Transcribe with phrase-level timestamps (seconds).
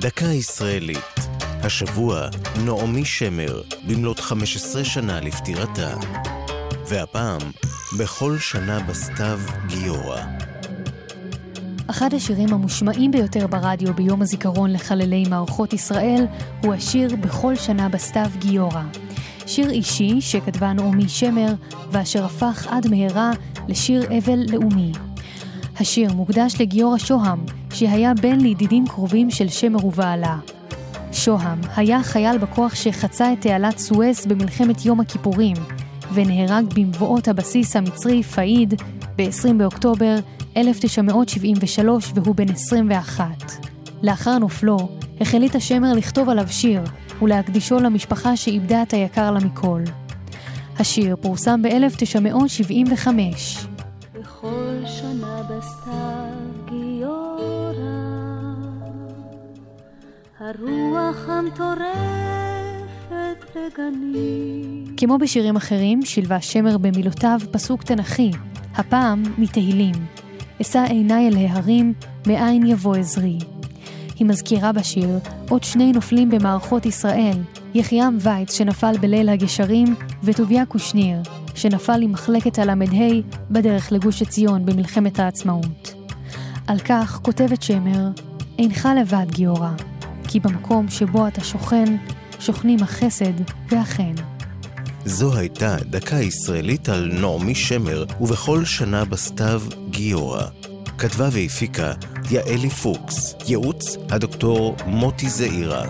[0.00, 1.28] דקה ישראלית.
[1.40, 2.28] השבוע
[2.64, 5.94] נעמי שמר, במלאת 15 שנה לפטירתה.
[6.88, 7.40] והפעם,
[7.98, 10.20] בכל שנה בסתיו גיורא.
[11.90, 16.26] אחד השירים המושמעים ביותר ברדיו ביום הזיכרון לחללי מערכות ישראל
[16.62, 18.82] הוא השיר "בכל שנה בסתיו גיורא".
[19.46, 21.54] שיר אישי שכתבה נעמי שמר
[21.90, 23.30] ואשר הפך עד מהרה
[23.68, 24.92] לשיר אבל לאומי.
[25.80, 27.44] השיר מוקדש לגיורא שוהם,
[27.74, 30.36] שהיה בן לידידים קרובים של שמר ובעלה.
[31.12, 35.56] שוהם היה חייל בכוח שחצה את תעלת סואץ במלחמת יום הכיפורים,
[36.14, 38.74] ונהרג במבואות הבסיס המצרי פאיד
[39.16, 40.16] ב-20 באוקטובר
[40.56, 43.24] 1973 והוא בן 21.
[44.02, 44.88] לאחר נופלו,
[45.20, 46.82] החליט השמר לכתוב עליו שיר
[47.22, 49.82] ולהקדישו למשפחה שאיבדה את היקר לה מכל.
[50.78, 53.08] השיר פורסם ב-1975.
[54.14, 56.19] בכל שנה בסתיו
[60.40, 61.84] הרוח המטורפת
[63.54, 64.84] בגנים.
[64.96, 68.30] כמו בשירים אחרים, שילבה שמר במילותיו פסוק תנכי,
[68.74, 69.94] הפעם מתהילים.
[70.60, 71.94] אשא עיניי אל ההרים,
[72.26, 73.38] מאין יבוא עזרי.
[74.18, 75.18] היא מזכירה בשיר
[75.48, 77.38] עוד שני נופלים במערכות ישראל,
[77.74, 81.18] יחיעם וייץ שנפל בליל הגשרים, וטוביה קושניר,
[81.54, 82.74] שנפל עם מחלקת הל"ה
[83.50, 85.94] בדרך לגוש עציון במלחמת העצמאות.
[86.66, 88.08] על כך כותבת שמר,
[88.58, 89.70] אינך לבד גיורא,
[90.32, 91.96] כי במקום שבו אתה שוכן,
[92.40, 93.32] שוכנים החסד
[93.68, 94.14] והחן.
[95.04, 100.42] זו הייתה דקה ישראלית על נעמי שמר, ובכל שנה בסתיו גיורא.
[100.98, 101.92] כתבה והפיקה
[102.30, 105.86] יעלי פוקס, ייעוץ הדוקטור מוטי זעירה.